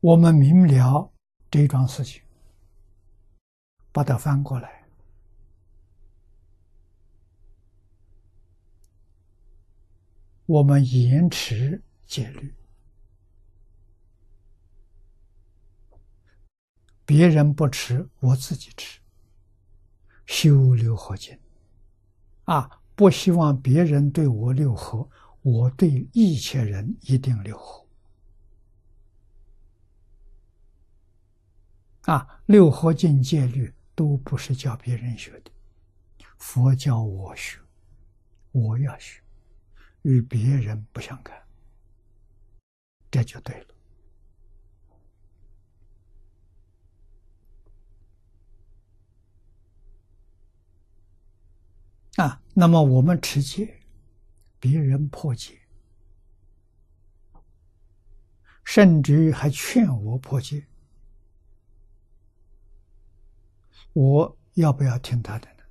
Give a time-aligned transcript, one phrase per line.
[0.00, 1.12] 我们明了
[1.50, 2.22] 这一桩事情，
[3.92, 4.84] 把它翻过来，
[10.46, 12.54] 我们延迟戒律，
[17.04, 19.00] 别人不吃，我自己吃，
[20.26, 21.38] 修六合敬
[22.44, 22.82] 啊！
[22.94, 25.08] 不希望别人对我六合，
[25.42, 27.85] 我对一切人一定六合。
[32.06, 35.50] 啊，六合境戒律都不是教别人学的，
[36.38, 37.58] 佛教我学，
[38.52, 39.20] 我要学，
[40.02, 41.36] 与别人不相干，
[43.10, 43.66] 这就对了。
[52.24, 53.80] 啊，那么我们持戒，
[54.60, 55.58] 别人破戒，
[58.62, 60.68] 甚至于还劝我破戒。
[63.96, 65.62] 我要不要听他的呢？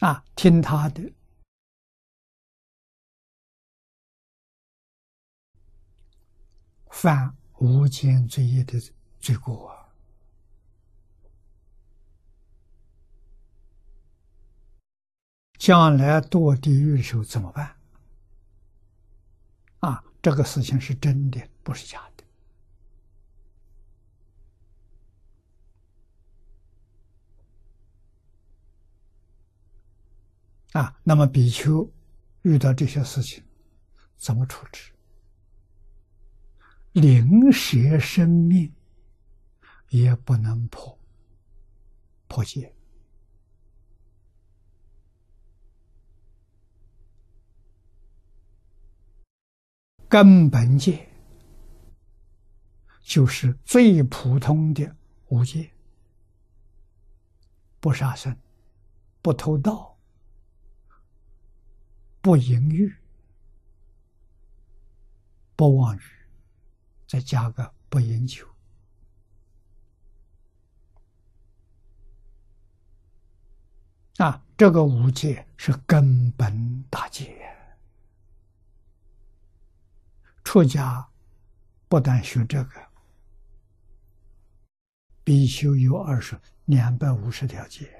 [0.00, 1.14] 啊，听他的，
[6.90, 8.80] 犯无间罪业的
[9.20, 9.94] 罪过啊！
[15.58, 17.76] 将来堕地狱的时候怎么办？
[19.78, 22.17] 啊，这个事情是真的，不是假的。
[30.78, 31.92] 啊，那么比丘
[32.42, 33.42] 遇到这些事情，
[34.16, 34.92] 怎么处置？
[36.92, 38.72] 灵蛇生命
[39.88, 40.96] 也不能破
[42.28, 42.72] 破戒，
[50.08, 51.08] 根本戒
[53.02, 54.96] 就是最普通的
[55.26, 55.72] 五戒：
[57.80, 58.36] 不杀生，
[59.20, 59.97] 不偷盗。
[62.20, 62.94] 不淫欲，
[65.56, 66.00] 不妄语，
[67.06, 68.46] 再加个不饮酒，
[74.18, 77.34] 啊，这个五戒是根本大戒。
[80.44, 81.06] 出家
[81.88, 82.88] 不但学这个，
[85.22, 87.97] 必修有二十两百五十条戒。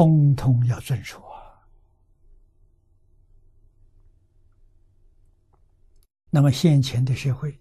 [0.00, 1.60] 通通要遵守啊！
[6.30, 7.60] 那么现前的社会，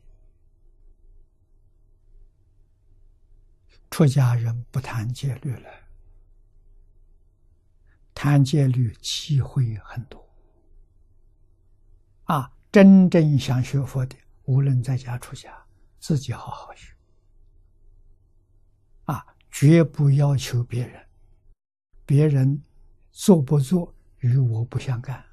[3.92, 5.70] 出家人不谈戒律了，
[8.14, 10.26] 谈戒律机会很多。
[12.24, 15.66] 啊，真正想学佛的，无论在家出家，
[16.00, 16.96] 自己好好学，
[19.08, 21.09] 啊，绝不要求别人。
[22.10, 22.64] 别人
[23.12, 25.24] 做不做与我不相干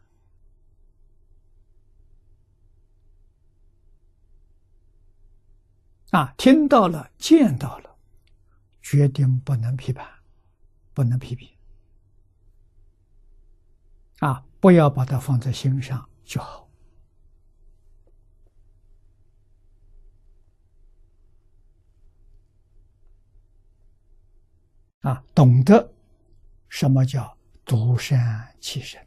[6.10, 6.34] 啊！
[6.36, 7.96] 听到了，见到了，
[8.82, 10.06] 决定不能批判，
[10.92, 11.48] 不能批评
[14.18, 14.44] 啊！
[14.60, 16.68] 不要把它放在心上就好
[25.00, 25.24] 啊！
[25.34, 25.95] 懂得。
[26.78, 29.00] 什么叫独善其身？